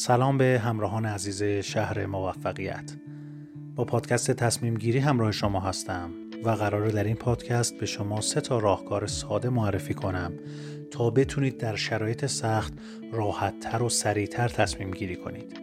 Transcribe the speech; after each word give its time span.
سلام 0.00 0.38
به 0.38 0.60
همراهان 0.64 1.06
عزیز 1.06 1.42
شهر 1.42 2.06
موفقیت. 2.06 2.92
با 3.74 3.84
پادکست 3.84 4.30
تصمیم 4.30 4.74
گیری 4.74 4.98
همراه 4.98 5.32
شما 5.32 5.60
هستم 5.60 6.10
و 6.44 6.50
قرار 6.50 6.88
در 6.88 7.04
این 7.04 7.16
پادکست 7.16 7.78
به 7.78 7.86
شما 7.86 8.20
سه 8.20 8.40
تا 8.40 8.58
راهکار 8.58 9.06
ساده 9.06 9.48
معرفی 9.48 9.94
کنم 9.94 10.32
تا 10.90 11.10
بتونید 11.10 11.58
در 11.58 11.76
شرایط 11.76 12.26
سخت 12.26 12.72
راحتتر 13.12 13.82
و 13.82 13.88
سریعتر 13.88 14.48
تصمیم 14.48 14.90
گیری 14.90 15.16
کنید. 15.16 15.60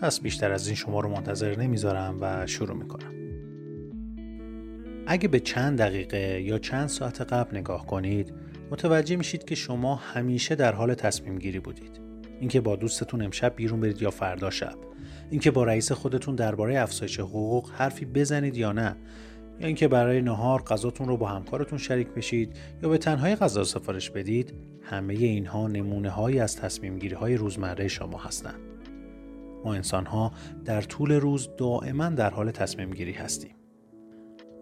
پس 0.00 0.20
بیشتر 0.20 0.52
از 0.52 0.66
این 0.66 0.76
شما 0.76 1.00
رو 1.00 1.08
منتظر 1.08 1.56
نمی‌ذارم 1.56 2.18
و 2.20 2.46
شروع 2.46 2.76
می‌کنم. 2.76 3.14
اگه 5.06 5.28
به 5.28 5.40
چند 5.40 5.78
دقیقه 5.78 6.42
یا 6.42 6.58
چند 6.58 6.88
ساعت 6.88 7.20
قبل 7.20 7.56
نگاه 7.56 7.86
کنید 7.86 8.34
متوجه 8.70 9.16
میشید 9.16 9.44
که 9.44 9.54
شما 9.54 9.94
همیشه 9.94 10.54
در 10.54 10.72
حال 10.72 10.94
تصمیم 10.94 11.38
گیری 11.38 11.60
بودید. 11.60 12.13
اینکه 12.40 12.60
با 12.60 12.76
دوستتون 12.76 13.22
امشب 13.22 13.56
بیرون 13.56 13.80
برید 13.80 14.02
یا 14.02 14.10
فردا 14.10 14.50
شب. 14.50 14.74
اینکه 15.30 15.50
با 15.50 15.64
رئیس 15.64 15.92
خودتون 15.92 16.34
درباره 16.34 16.80
افزایش 16.80 17.20
حقوق 17.20 17.70
حرفی 17.70 18.04
بزنید 18.04 18.56
یا 18.56 18.72
نه. 18.72 18.96
یا 19.60 19.66
اینکه 19.66 19.88
برای 19.88 20.22
نهار 20.22 20.62
غذاتون 20.62 21.08
رو 21.08 21.16
با 21.16 21.28
همکارتون 21.28 21.78
شریک 21.78 22.08
بشید 22.08 22.56
یا 22.82 22.88
به 22.88 22.98
تنهایی 22.98 23.36
غذا 23.36 23.64
سفارش 23.64 24.10
بدید 24.10 24.54
همه 24.82 25.14
اینها 25.14 25.68
نمونه 25.68 26.10
هایی 26.10 26.38
از 26.38 26.56
تصمیم 26.56 26.98
گیری 26.98 27.14
های 27.14 27.36
روزمره 27.36 27.88
شما 27.88 28.18
هستند. 28.18 28.60
ما 29.64 29.74
انسان 29.74 30.06
ها 30.06 30.32
در 30.64 30.82
طول 30.82 31.12
روز 31.12 31.48
دائما 31.56 32.08
در 32.08 32.30
حال 32.30 32.50
تصمیم 32.50 32.90
گیری 32.90 33.12
هستیم. 33.12 33.54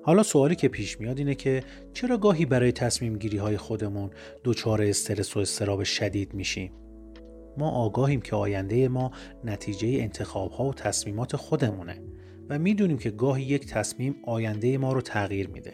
حالا 0.05 0.23
سوالی 0.23 0.55
که 0.55 0.69
پیش 0.69 1.01
میاد 1.01 1.19
اینه 1.19 1.35
که 1.35 1.63
چرا 1.93 2.19
گاهی 2.19 2.47
برای 2.47 2.73
تصمیم 2.73 3.19
گیری 3.19 3.39
های 3.39 3.57
خودمون 3.57 4.11
دچار 4.45 4.83
استرس 4.83 5.37
و 5.37 5.41
استراب 5.41 5.83
شدید 5.83 6.35
میشیم؟ 6.35 6.73
ما 7.59 7.71
آگاهیم 7.71 8.21
که 8.21 8.37
آینده 8.37 8.89
ما 8.89 9.11
نتیجه 9.45 9.89
انتخاب 9.89 10.51
ها 10.51 10.65
و 10.65 10.75
تصمیمات 10.75 11.37
خودمونه 11.37 12.03
و 12.49 12.59
می‌دونیم 12.59 12.99
که 12.99 13.11
گاهی 13.11 13.45
یک 13.45 13.67
تصمیم 13.67 14.15
آینده 14.25 14.79
ما 14.79 14.93
رو 14.93 15.01
تغییر 15.01 15.49
میده. 15.49 15.73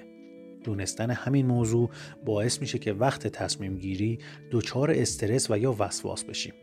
دونستن 0.65 1.11
همین 1.11 1.47
موضوع 1.47 1.91
باعث 2.25 2.61
میشه 2.61 2.79
که 2.79 2.93
وقت 2.93 3.27
تصمیم 3.27 3.79
گیری 3.79 4.19
دچار 4.51 4.91
استرس 4.91 5.51
و 5.51 5.59
یا 5.59 5.77
وسواس 5.79 6.25
بشیم. 6.25 6.55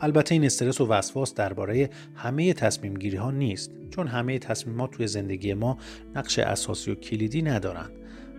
البته 0.00 0.34
این 0.34 0.44
استرس 0.44 0.80
و 0.80 0.86
وسواس 0.86 1.34
درباره 1.34 1.90
همه 2.14 2.52
تصمیم 2.52 2.94
گیری 2.94 3.16
ها 3.16 3.30
نیست 3.30 3.70
چون 3.90 4.06
همه 4.06 4.38
تصمیمات 4.38 4.90
توی 4.90 5.06
زندگی 5.06 5.54
ما 5.54 5.78
نقش 6.14 6.38
اساسی 6.38 6.90
و 6.90 6.94
کلیدی 6.94 7.42
ندارن 7.42 7.90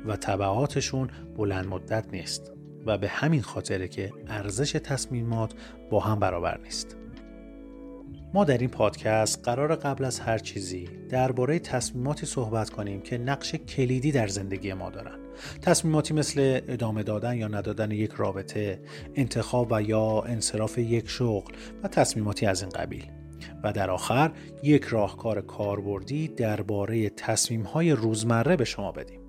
و 0.06 0.16
طبعاتشون 0.16 1.10
بلند 1.38 1.68
مدت 1.68 2.06
نیست. 2.12 2.55
و 2.86 2.98
به 2.98 3.08
همین 3.08 3.42
خاطره 3.42 3.88
که 3.88 4.12
ارزش 4.28 4.72
تصمیمات 4.72 5.54
با 5.90 6.00
هم 6.00 6.20
برابر 6.20 6.60
نیست. 6.64 6.98
ما 8.34 8.44
در 8.44 8.58
این 8.58 8.70
پادکست 8.70 9.42
قرار 9.44 9.76
قبل 9.76 10.06
از 10.06 10.20
هر 10.20 10.38
چیزی 10.38 10.90
درباره 11.10 11.60
تصمیماتی 11.60 12.26
صحبت 12.26 12.70
کنیم 12.70 13.02
که 13.02 13.18
نقش 13.18 13.56
کلیدی 13.56 14.12
در 14.12 14.28
زندگی 14.28 14.74
ما 14.74 14.90
دارن. 14.90 15.20
تصمیماتی 15.62 16.14
مثل 16.14 16.62
ادامه 16.68 17.04
دادن 17.04 17.38
یا 17.38 17.48
ندادن 17.48 17.92
یک 17.92 18.12
رابطه، 18.12 18.80
انتخاب 19.16 19.68
و 19.72 19.82
یا 19.82 20.22
انصراف 20.22 20.78
یک 20.78 21.10
شغل 21.10 21.54
و 21.84 21.88
تصمیماتی 21.88 22.46
از 22.46 22.62
این 22.62 22.70
قبیل. 22.70 23.06
و 23.64 23.74
در 23.74 23.90
آخر 23.90 24.32
یک 24.64 24.84
راهکار 24.84 25.42
کاربردی 25.42 26.28
درباره 26.28 27.10
تصمیم‌های 27.10 27.92
روزمره 27.92 28.56
به 28.56 28.66
شما 28.66 28.92
بدیم. 28.92 29.25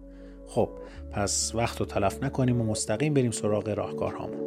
خب 0.47 0.69
پس 1.11 1.55
وقت 1.55 1.81
رو 1.81 1.87
تلف 1.87 2.23
نکنیم 2.23 2.61
و 2.61 2.65
مستقیم 2.65 3.15
بریم 3.15 3.31
سراغ 3.31 3.69
راهکارهامون. 3.69 4.47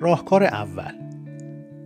راهکار 0.00 0.44
اول 0.44 0.92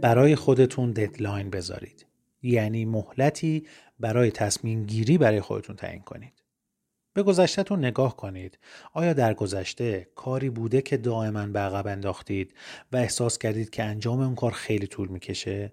برای 0.00 0.37
خودتون 0.37 0.93
ددلاین 0.93 1.50
بذارید. 1.50 2.13
یعنی 2.44 2.84
مهلتی 2.84 3.66
برای 4.00 4.31
تصمیم 4.31 4.84
گیری 4.84 5.19
برای 5.19 5.41
خودتون 5.41 5.77
تعیین 5.77 6.03
کنید. 6.03 6.43
به 7.15 7.22
گذشتهتون 7.22 7.78
نگاه 7.78 8.16
کنید. 8.16 8.59
آیا 8.93 9.12
در 9.12 9.34
گذشته 9.34 10.09
کاری 10.15 10.50
بوده 10.50 10.82
که 10.82 10.97
دائما 10.97 11.47
به 11.47 11.59
عقب 11.59 11.87
انداختید 11.87 12.55
و 12.93 12.97
احساس 12.97 13.38
کردید 13.38 13.71
که 13.71 13.84
انجام 13.84 14.21
اون 14.21 14.34
کار 14.34 14.50
خیلی 14.50 14.87
طول 14.87 15.09
می‌کشه؟ 15.09 15.72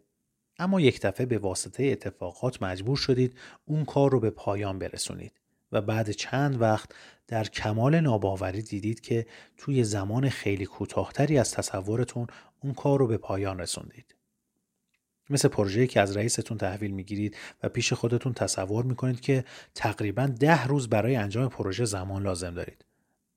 اما 0.60 0.82
یک 0.82 1.02
دفعه 1.02 1.26
به 1.26 1.38
واسطه 1.38 1.84
اتفاقات 1.84 2.64
مجبور 2.64 2.98
شدید 2.98 3.38
اون 3.66 3.86
کار 3.86 4.12
رو 4.12 4.20
به 4.20 4.30
پایان 4.30 4.80
برسونید 4.80 5.34
و 5.72 5.82
بعد 5.82 6.12
چند 6.12 6.62
وقت 6.62 6.92
در 7.28 7.44
کمال 7.44 8.00
ناباوری 8.00 8.62
دیدید 8.62 9.00
که 9.00 9.26
توی 9.58 9.84
زمان 9.84 10.30
خیلی 10.30 10.66
کوتاهتری 10.66 11.38
از 11.38 11.52
تصورتون 11.52 12.28
اون 12.64 12.74
کار 12.74 13.00
رو 13.00 13.08
به 13.08 13.18
پایان 13.18 13.60
رسوندید. 13.60 14.16
مثل 15.30 15.48
پروژه‌ای 15.48 15.88
که 15.88 16.02
از 16.02 16.18
رئیستون 16.18 16.58
تحویل 16.58 16.92
می‌گیرید 16.92 17.38
و 17.64 17.70
پیش 17.70 17.94
خودتون 17.94 18.34
تصور 18.34 18.86
می‌کنید 18.86 19.22
که 19.22 19.46
تقریبا 19.76 20.28
ده 20.40 20.68
روز 20.68 20.90
برای 20.90 21.16
انجام 21.16 21.50
پروژه 21.50 21.86
زمان 21.86 22.24
لازم 22.24 22.54
دارید. 22.54 22.86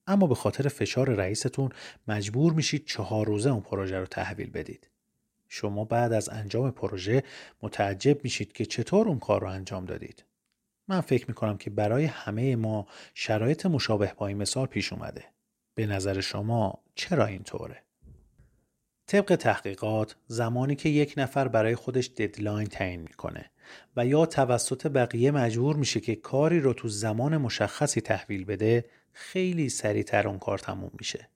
اما 0.07 0.27
به 0.27 0.35
خاطر 0.35 0.69
فشار 0.69 1.11
رئیستون 1.11 1.71
مجبور 2.09 2.53
میشید 2.53 2.87
چهار 2.87 3.27
روزه 3.27 3.51
اون 3.51 3.61
پروژه 3.61 3.99
رو 3.99 4.07
تحویل 4.07 4.51
بدید. 4.51 4.89
شما 5.49 5.85
بعد 5.85 6.13
از 6.13 6.29
انجام 6.29 6.71
پروژه 6.71 7.23
متعجب 7.63 8.25
میشید 8.25 8.53
که 8.53 8.65
چطور 8.65 9.09
اون 9.09 9.19
کار 9.19 9.41
رو 9.41 9.49
انجام 9.49 9.85
دادید. 9.85 10.25
من 10.89 11.01
فکر 11.01 11.25
می‌کنم 11.29 11.57
که 11.57 11.71
برای 11.71 12.05
همه 12.05 12.57
ما 12.57 12.87
شرایط 13.15 13.67
مشابه 13.67 14.13
با 14.17 14.27
این 14.27 14.37
مثال 14.37 14.67
پیش 14.67 14.93
اومده. 14.93 15.25
به 15.75 15.87
نظر 15.87 16.21
شما 16.21 16.79
چرا 16.95 17.27
اینطوره؟ 17.27 17.83
طبق 19.07 19.37
تحقیقات 19.37 20.17
زمانی 20.27 20.77
که 20.77 20.89
یک 20.89 21.15
نفر 21.17 21.49
برای 21.49 21.75
خودش 21.75 22.09
ددلاین 22.09 22.67
تعیین 22.67 23.01
می‌کنه 23.01 23.51
و 23.97 24.07
یا 24.07 24.27
توسط 24.27 24.87
بقیه 24.87 25.31
مجبور 25.31 25.77
میشه 25.77 26.01
که 26.01 26.17
کاری 26.17 26.61
رو 26.61 26.73
تو 26.73 26.89
زمان 26.89 27.37
مشخصی 27.37 28.01
تحویل 28.01 28.45
بده 28.45 28.85
خیلی 29.13 29.69
سریعتر 29.69 30.29
اون 30.29 30.39
کار 30.39 30.59
تموم 30.59 30.91
میشه. 30.99 31.29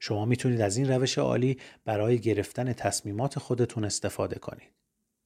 شما 0.00 0.24
می‌تونید 0.24 0.60
از 0.60 0.76
این 0.76 0.88
روش 0.92 1.18
عالی 1.18 1.58
برای 1.84 2.18
گرفتن 2.18 2.72
تصمیمات 2.72 3.38
خودتون 3.38 3.84
استفاده 3.84 4.38
کنید. 4.38 4.70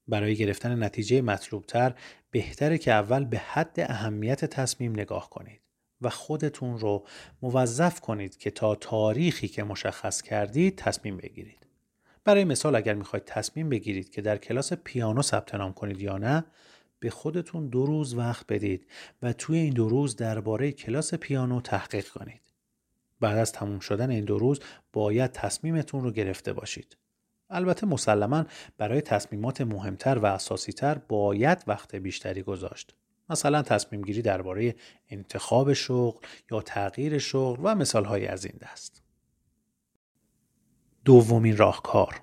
برای 0.08 0.36
گرفتن 0.36 0.82
نتیجه 0.82 1.22
مطلوبتر 1.22 1.94
بهتره 2.30 2.78
که 2.78 2.92
اول 2.92 3.24
به 3.24 3.38
حد 3.38 3.80
اهمیت 3.80 4.44
تصمیم 4.44 4.92
نگاه 4.92 5.30
کنید 5.30 5.60
و 6.00 6.10
خودتون 6.10 6.78
رو 6.78 7.06
موظف 7.42 8.00
کنید 8.00 8.36
که 8.36 8.50
تا 8.50 8.74
تاریخی 8.74 9.48
که 9.48 9.64
مشخص 9.64 10.22
کردید 10.22 10.76
تصمیم 10.76 11.16
بگیرید. 11.16 11.63
برای 12.24 12.44
مثال 12.44 12.76
اگر 12.76 12.94
می‌خواید 12.94 13.24
تصمیم 13.24 13.68
بگیرید 13.68 14.10
که 14.10 14.22
در 14.22 14.36
کلاس 14.36 14.72
پیانو 14.72 15.22
ثبت 15.22 15.54
نام 15.54 15.72
کنید 15.72 16.00
یا 16.00 16.18
نه 16.18 16.44
به 17.00 17.10
خودتون 17.10 17.68
دو 17.68 17.86
روز 17.86 18.14
وقت 18.14 18.46
بدید 18.46 18.86
و 19.22 19.32
توی 19.32 19.58
این 19.58 19.74
دو 19.74 19.88
روز 19.88 20.16
درباره 20.16 20.72
کلاس 20.72 21.14
پیانو 21.14 21.60
تحقیق 21.60 22.08
کنید. 22.08 22.40
بعد 23.20 23.38
از 23.38 23.52
تموم 23.52 23.78
شدن 23.78 24.10
این 24.10 24.24
دو 24.24 24.38
روز 24.38 24.60
باید 24.92 25.32
تصمیمتون 25.32 26.04
رو 26.04 26.10
گرفته 26.10 26.52
باشید. 26.52 26.96
البته 27.50 27.86
مسلما 27.86 28.44
برای 28.78 29.00
تصمیمات 29.00 29.60
مهمتر 29.60 30.18
و 30.18 30.26
اساسیتر 30.26 30.94
باید 30.94 31.64
وقت 31.66 31.94
بیشتری 31.94 32.42
گذاشت. 32.42 32.94
مثلا 33.30 33.62
تصمیم 33.62 34.02
گیری 34.02 34.22
درباره 34.22 34.74
انتخاب 35.10 35.72
شغل 35.72 36.27
یا 36.50 36.60
تغییر 36.60 37.18
شغل 37.18 37.60
و 37.62 37.74
مثال 37.74 38.27
از 38.28 38.44
این 38.44 38.59
دست. 38.60 39.03
دومین 41.04 41.56
راهکار 41.56 42.21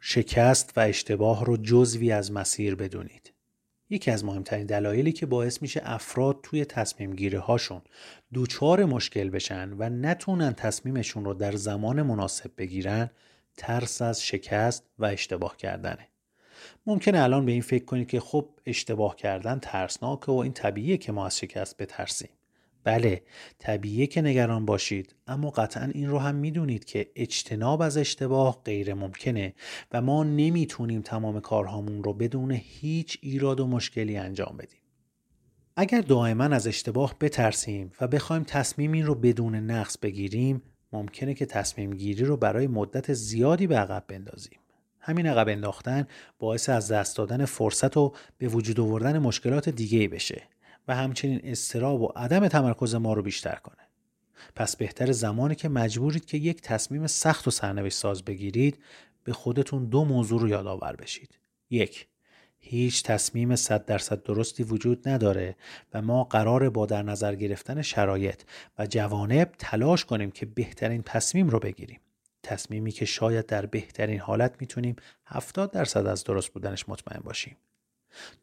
شکست 0.00 0.72
و 0.76 0.80
اشتباه 0.80 1.44
رو 1.44 1.56
جزوی 1.56 2.12
از 2.12 2.32
مسیر 2.32 2.74
بدونید. 2.74 3.32
یکی 3.90 4.10
از 4.10 4.24
مهمترین 4.24 4.66
دلایلی 4.66 5.12
که 5.12 5.26
باعث 5.26 5.62
میشه 5.62 5.80
افراد 5.84 6.40
توی 6.42 6.64
تصمیم 6.64 7.14
گیری 7.14 7.36
هاشون 7.36 7.82
دوچار 8.32 8.84
مشکل 8.84 9.30
بشن 9.30 9.72
و 9.78 9.88
نتونن 9.88 10.52
تصمیمشون 10.52 11.24
رو 11.24 11.34
در 11.34 11.52
زمان 11.52 12.02
مناسب 12.02 12.50
بگیرن 12.58 13.10
ترس 13.56 14.02
از 14.02 14.22
شکست 14.22 14.84
و 14.98 15.04
اشتباه 15.04 15.56
کردنه. 15.56 16.08
ممکنه 16.86 17.22
الان 17.22 17.46
به 17.46 17.52
این 17.52 17.62
فکر 17.62 17.84
کنید 17.84 18.08
که 18.08 18.20
خب 18.20 18.48
اشتباه 18.66 19.16
کردن 19.16 19.58
ترسناکه 19.58 20.32
و 20.32 20.36
این 20.36 20.52
طبیعیه 20.52 20.96
که 20.96 21.12
ما 21.12 21.26
از 21.26 21.38
شکست 21.38 21.76
بترسیم. 21.76 22.30
بله 22.84 23.22
طبیعیه 23.58 24.06
که 24.06 24.22
نگران 24.22 24.64
باشید 24.64 25.14
اما 25.26 25.50
قطعا 25.50 25.90
این 25.94 26.08
رو 26.08 26.18
هم 26.18 26.34
می‌دونید 26.34 26.84
که 26.84 27.10
اجتناب 27.16 27.82
از 27.82 27.96
اشتباه 27.96 28.62
غیر 28.64 28.94
ممکنه 28.94 29.54
و 29.92 30.00
ما 30.00 30.24
نمی‌تونیم 30.24 31.02
تمام 31.02 31.40
کارهامون 31.40 32.04
رو 32.04 32.12
بدون 32.12 32.50
هیچ 32.50 33.18
ایراد 33.22 33.60
و 33.60 33.66
مشکلی 33.66 34.16
انجام 34.16 34.56
بدیم. 34.56 34.80
اگر 35.76 36.00
دائما 36.00 36.44
از 36.44 36.66
اشتباه 36.66 37.14
بترسیم 37.20 37.92
و 38.00 38.08
بخوایم 38.08 38.44
تصمیمی 38.44 39.02
رو 39.02 39.14
بدون 39.14 39.54
نقص 39.54 39.98
بگیریم 39.98 40.62
ممکنه 40.92 41.34
که 41.34 41.46
تصمیم 41.46 41.94
گیری 41.94 42.24
رو 42.24 42.36
برای 42.36 42.66
مدت 42.66 43.12
زیادی 43.12 43.66
به 43.66 43.76
عقب 43.76 44.04
بندازیم 44.08 44.58
همین 45.00 45.26
عقب 45.26 45.48
انداختن 45.48 46.06
باعث 46.38 46.68
از 46.68 46.92
دست 46.92 47.16
دادن 47.16 47.44
فرصت 47.44 47.96
و 47.96 48.12
به 48.38 48.48
وجود 48.48 48.80
آوردن 48.80 49.18
مشکلات 49.18 49.68
دیگه 49.68 50.08
بشه 50.08 50.42
و 50.88 50.94
همچنین 50.94 51.40
استراب 51.44 52.02
و 52.02 52.06
عدم 52.16 52.48
تمرکز 52.48 52.94
ما 52.94 53.12
رو 53.12 53.22
بیشتر 53.22 53.54
کنه. 53.54 53.88
پس 54.56 54.76
بهتر 54.76 55.12
زمانی 55.12 55.54
که 55.54 55.68
مجبورید 55.68 56.24
که 56.24 56.38
یک 56.38 56.60
تصمیم 56.60 57.06
سخت 57.06 57.48
و 57.48 57.50
سرنوشت 57.50 57.98
ساز 57.98 58.22
بگیرید 58.22 58.78
به 59.24 59.32
خودتون 59.32 59.84
دو 59.84 60.04
موضوع 60.04 60.40
رو 60.40 60.48
یادآور 60.48 60.96
بشید. 60.96 61.38
یک 61.70 62.08
هیچ 62.58 63.02
تصمیم 63.02 63.56
صد 63.56 63.84
درصد 63.84 64.22
درستی 64.22 64.62
وجود 64.62 65.08
نداره 65.08 65.56
و 65.94 66.02
ما 66.02 66.24
قرار 66.24 66.70
با 66.70 66.86
در 66.86 67.02
نظر 67.02 67.34
گرفتن 67.34 67.82
شرایط 67.82 68.42
و 68.78 68.86
جوانب 68.86 69.52
تلاش 69.58 70.04
کنیم 70.04 70.30
که 70.30 70.46
بهترین 70.46 71.02
تصمیم 71.02 71.48
رو 71.48 71.58
بگیریم. 71.58 72.00
تصمیمی 72.42 72.92
که 72.92 73.04
شاید 73.04 73.46
در 73.46 73.66
بهترین 73.66 74.20
حالت 74.20 74.56
می‌تونیم 74.60 74.96
70 75.26 75.70
درصد 75.70 76.06
از 76.06 76.24
درست 76.24 76.48
بودنش 76.48 76.88
مطمئن 76.88 77.20
باشیم. 77.20 77.56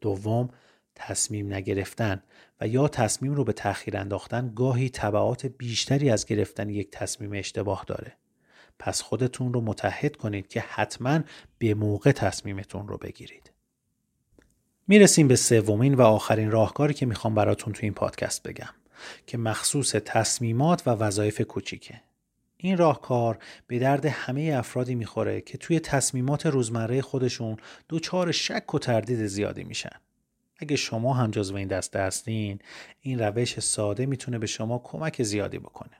دوم 0.00 0.50
تصمیم 0.94 1.54
نگرفتن 1.54 2.22
و 2.60 2.66
یا 2.66 2.88
تصمیم 2.88 3.34
رو 3.34 3.44
به 3.44 3.52
تأخیر 3.52 3.96
انداختن 3.96 4.52
گاهی 4.56 4.90
تبعات 4.90 5.46
بیشتری 5.46 6.10
از 6.10 6.26
گرفتن 6.26 6.70
یک 6.70 6.90
تصمیم 6.90 7.32
اشتباه 7.32 7.84
داره. 7.86 8.16
پس 8.78 9.02
خودتون 9.02 9.52
رو 9.52 9.60
متحد 9.60 10.16
کنید 10.16 10.48
که 10.48 10.60
حتما 10.60 11.20
به 11.58 11.74
موقع 11.74 12.12
تصمیمتون 12.12 12.88
رو 12.88 12.98
بگیرید. 12.98 13.52
می‌رسیم 14.88 15.28
به 15.28 15.36
سومین 15.36 15.94
و 15.94 16.02
آخرین 16.02 16.50
راهکاری 16.50 16.94
که 16.94 17.06
می‌خوام 17.06 17.34
براتون 17.34 17.72
تو 17.72 17.80
این 17.82 17.94
پادکست 17.94 18.42
بگم 18.42 18.74
که 19.26 19.38
مخصوص 19.38 19.96
تصمیمات 20.04 20.82
و 20.86 20.90
وظایف 20.90 21.40
کوچیکه. 21.40 22.00
این 22.56 22.76
راهکار 22.76 23.38
به 23.66 23.78
درد 23.78 24.06
همه 24.06 24.54
افرادی 24.58 24.94
می‌خوره 24.94 25.40
که 25.40 25.58
توی 25.58 25.80
تصمیمات 25.80 26.46
روزمره 26.46 27.02
خودشون 27.02 27.56
دوچار 27.88 28.32
شک 28.32 28.74
و 28.74 28.78
تردید 28.78 29.26
زیادی 29.26 29.64
میشن. 29.64 30.00
اگه 30.62 30.76
شما 30.76 31.14
هم 31.14 31.30
جزو 31.30 31.56
این 31.56 31.68
دسته 31.68 31.98
هستین 31.98 32.58
این 33.00 33.18
روش 33.18 33.60
ساده 33.60 34.06
می‌تونه 34.06 34.38
به 34.38 34.46
شما 34.46 34.78
کمک 34.78 35.22
زیادی 35.22 35.58
بکنه. 35.58 35.90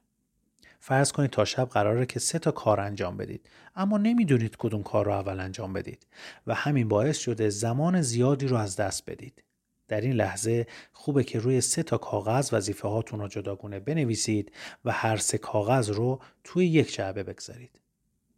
فرض 0.80 1.12
کنید 1.12 1.30
تا 1.30 1.44
شب 1.44 1.68
قراره 1.68 2.06
که 2.06 2.18
سه 2.20 2.38
تا 2.38 2.50
کار 2.50 2.80
انجام 2.80 3.16
بدید 3.16 3.48
اما 3.76 3.98
نمی‌دونید 3.98 4.56
کدوم 4.56 4.82
کار 4.82 5.06
رو 5.06 5.12
اول 5.12 5.40
انجام 5.40 5.72
بدید 5.72 6.06
و 6.46 6.54
همین 6.54 6.88
باعث 6.88 7.18
شده 7.18 7.48
زمان 7.48 8.02
زیادی 8.02 8.46
رو 8.46 8.56
از 8.56 8.76
دست 8.76 9.10
بدید. 9.10 9.42
در 9.88 10.00
این 10.00 10.12
لحظه 10.12 10.66
خوبه 10.92 11.24
که 11.24 11.38
روی 11.38 11.60
سه 11.60 11.82
تا 11.82 11.98
کاغذ 11.98 12.54
وظیفه 12.54 12.88
هاتون 12.88 13.20
رو 13.20 13.28
جداگونه 13.28 13.80
بنویسید 13.80 14.52
و 14.84 14.92
هر 14.92 15.16
سه 15.16 15.38
کاغذ 15.38 15.90
رو 15.90 16.20
توی 16.44 16.66
یک 16.66 16.94
جعبه 16.94 17.22
بگذارید. 17.22 17.80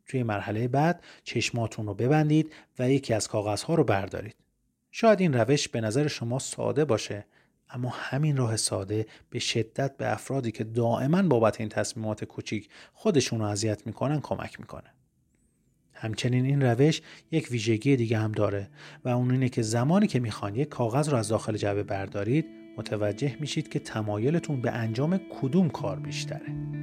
توی 0.06 0.23
مرحله 0.23 0.69
بعد 0.69 1.05
چشماتون 1.25 1.87
رو 1.87 1.94
ببندید 1.94 2.53
و 2.79 2.91
یکی 2.91 3.15
از 3.15 3.29
کاغذها 3.29 3.75
رو 3.75 3.85
بردارید. 3.85 4.44
شاید 4.96 5.20
این 5.20 5.32
روش 5.32 5.69
به 5.69 5.81
نظر 5.81 6.08
شما 6.08 6.38
ساده 6.38 6.85
باشه 6.85 7.26
اما 7.70 7.88
همین 7.94 8.37
راه 8.37 8.56
ساده 8.56 9.06
به 9.31 9.38
شدت 9.38 9.96
به 9.96 10.12
افرادی 10.12 10.52
که 10.52 10.64
دائما 10.64 11.23
بابت 11.23 11.61
این 11.61 11.69
تصمیمات 11.69 12.25
کوچیک 12.25 12.69
خودشون 12.93 13.38
رو 13.38 13.44
اذیت 13.44 13.87
می‌کنن 13.87 14.20
کمک 14.20 14.61
می‌کنه. 14.61 14.94
همچنین 15.93 16.44
این 16.44 16.62
روش 16.62 17.02
یک 17.31 17.49
ویژگی 17.50 17.96
دیگه 17.96 18.19
هم 18.19 18.32
داره 18.32 18.70
و 19.05 19.08
اون 19.08 19.31
اینه 19.31 19.49
که 19.49 19.62
زمانی 19.62 20.06
که 20.06 20.20
می‌خوان 20.20 20.55
یک 20.55 20.69
کاغذ 20.69 21.08
رو 21.08 21.17
از 21.17 21.29
داخل 21.29 21.56
جعبه 21.56 21.82
بردارید 21.82 22.46
متوجه 22.76 23.37
میشید 23.41 23.69
که 23.69 23.79
تمایلتون 23.79 24.61
به 24.61 24.70
انجام 24.70 25.20
کدوم 25.41 25.70
کار 25.70 26.00
بیشتره. 26.00 26.74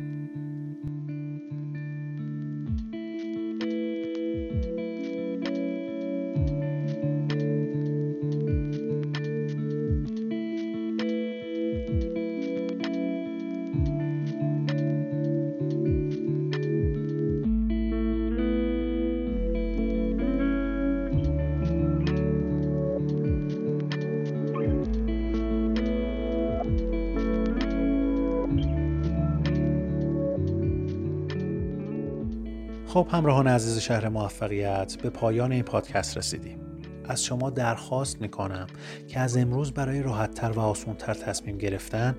خب 32.93 33.07
همراهان 33.11 33.47
عزیز 33.47 33.79
شهر 33.79 34.09
موفقیت 34.09 34.95
به 35.01 35.09
پایان 35.09 35.51
این 35.51 35.63
پادکست 35.63 36.17
رسیدیم. 36.17 36.59
از 37.05 37.23
شما 37.23 37.49
درخواست 37.49 38.21
می‌کنم 38.21 38.67
که 39.07 39.19
از 39.19 39.37
امروز 39.37 39.71
برای 39.71 40.03
راحتتر 40.03 40.51
و 40.51 40.59
آسونتر 40.59 41.13
تصمیم 41.13 41.57
گرفتن 41.57 42.15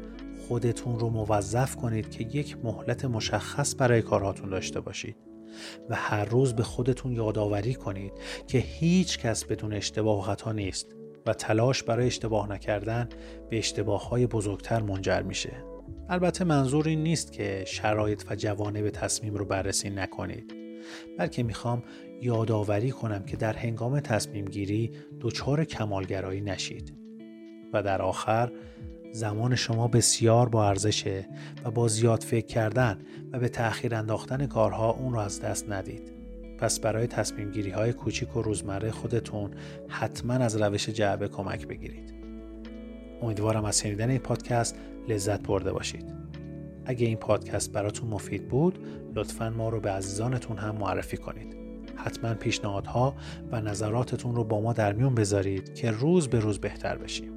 خودتون 0.48 0.98
رو 0.98 1.08
موظف 1.08 1.76
کنید 1.76 2.10
که 2.10 2.24
یک 2.24 2.56
مهلت 2.64 3.04
مشخص 3.04 3.74
برای 3.78 4.02
کارهاتون 4.02 4.50
داشته 4.50 4.80
باشید 4.80 5.16
و 5.90 5.94
هر 5.94 6.24
روز 6.24 6.52
به 6.52 6.62
خودتون 6.62 7.12
یادآوری 7.12 7.75
کنید 7.75 8.12
که 8.46 8.58
هیچ 8.58 9.18
کس 9.18 9.44
بدون 9.44 9.72
اشتباه 9.72 10.22
خطا 10.22 10.52
نیست 10.52 10.86
و 11.26 11.34
تلاش 11.34 11.82
برای 11.82 12.06
اشتباه 12.06 12.52
نکردن 12.52 13.08
به 13.50 13.58
اشتباه 13.58 14.08
های 14.08 14.26
بزرگتر 14.26 14.82
منجر 14.82 15.22
میشه. 15.22 15.52
البته 16.08 16.44
منظور 16.44 16.88
این 16.88 17.02
نیست 17.02 17.32
که 17.32 17.64
شرایط 17.66 18.22
و 18.30 18.36
جوانب 18.36 18.90
تصمیم 18.90 19.34
رو 19.34 19.44
بررسی 19.44 19.90
نکنید 19.90 20.62
بلکه 21.19 21.43
می‌خوام 21.43 21.82
یادآوری 22.23 22.90
کنم 22.90 23.25
که 23.25 23.37
در 23.37 23.52
هنگام 23.52 24.00
تصمیم 24.00 24.44
گیری 24.44 24.90
دچار 25.20 25.64
کمالگرایی 25.64 26.40
نشید 26.40 26.94
و 27.73 27.82
در 27.82 28.02
آخر 28.02 28.52
زمان 29.12 29.55
شما 29.55 29.88
بسیار 29.88 30.49
با 30.49 30.69
ارزشه 30.69 31.29
و 31.64 31.70
با 31.70 31.88
زیاد 31.88 32.23
فکر 32.23 32.46
کردن 32.46 32.99
و 33.32 33.38
به 33.38 33.49
تأخیر 33.49 33.94
انداختن 33.94 34.46
کارها 34.46 34.90
اون 34.90 35.12
رو 35.12 35.19
از 35.19 35.40
دست 35.40 35.70
ندید. 35.70 36.12
پس 36.58 36.81
برای 36.81 37.06
تصمیم 37.06 37.50
گیری 37.50 37.70
های 37.70 37.93
کوچیک 37.93 38.37
و 38.37 38.43
روزمره 38.43 38.90
خودتون 38.90 39.50
حتما 39.88 40.35
از 40.35 40.56
روش 40.56 40.88
جعبه 40.88 41.28
کمک 41.28 41.67
بگیرید. 41.67 42.14
امیدوارم 43.23 43.64
از 43.64 43.81
شنیدن 43.81 44.11
این 44.11 44.19
پادکست 44.19 44.78
لذت 45.08 45.43
برده 45.43 45.73
باشید. 45.73 46.31
اگه 46.86 47.06
این 47.06 47.16
پادکست 47.16 47.72
براتون 47.72 48.08
مفید 48.08 48.48
بود 48.48 48.78
لطفا 49.14 49.50
ما 49.50 49.68
رو 49.68 49.80
به 49.80 49.90
عزیزانتون 49.90 50.58
هم 50.58 50.76
معرفی 50.76 51.16
کنید. 51.16 51.56
حتما 51.96 52.34
پیشنهادها 52.34 53.14
و 53.52 53.60
نظراتتون 53.60 54.34
رو 54.34 54.44
با 54.44 54.60
ما 54.60 54.72
در 54.72 54.92
میون 54.92 55.14
بذارید 55.14 55.74
که 55.74 55.90
روز 55.90 56.28
به 56.28 56.40
روز 56.40 56.58
بهتر 56.58 56.96
بشیم. 56.96 57.32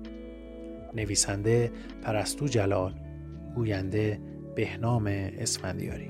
نویسنده 0.95 1.71
پرستو 2.01 2.47
جلال 2.47 2.93
گوینده 3.55 4.19
بهنام 4.55 5.07
اسفندیاری. 5.37 6.09